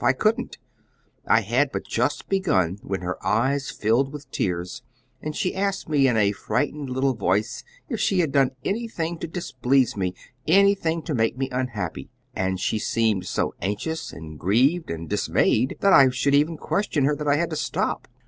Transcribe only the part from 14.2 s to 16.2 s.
grieved and dismayed that I